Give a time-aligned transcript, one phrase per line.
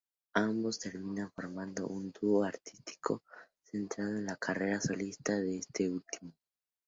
[0.37, 3.21] Ambos terminan formando un dúo artístico
[3.63, 6.33] centrado en la carrera solista de este último.